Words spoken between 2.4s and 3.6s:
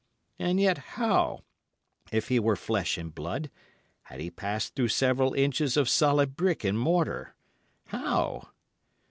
flesh and blood,